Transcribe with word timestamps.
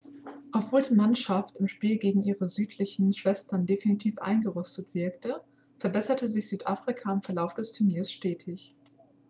obwohl 0.51 0.81
die 0.81 0.95
mannschaft 0.95 1.57
im 1.57 1.67
spiel 1.67 1.99
gegen 1.99 2.23
ihre 2.23 2.47
südlichen 2.47 3.13
schwestern 3.13 3.67
definitiv 3.67 4.17
eingerostet 4.17 4.95
wirkte 4.95 5.43
verbesserte 5.77 6.27
sich 6.27 6.47
südafrika 6.49 7.13
im 7.13 7.21
verlauf 7.21 7.53
des 7.53 7.71
turniers 7.71 8.11
stetig 8.11 8.69